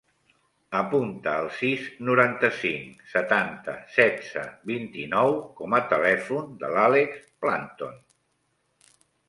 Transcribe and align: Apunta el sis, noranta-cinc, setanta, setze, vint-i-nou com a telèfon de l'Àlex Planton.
Apunta 0.77 1.33
el 1.41 1.49
sis, 1.57 1.83
noranta-cinc, 2.07 3.03
setanta, 3.11 3.75
setze, 3.99 4.47
vint-i-nou 4.73 5.37
com 5.63 5.79
a 5.81 5.85
telèfon 5.95 6.51
de 6.65 6.75
l'Àlex 6.75 7.23
Planton. 7.47 7.97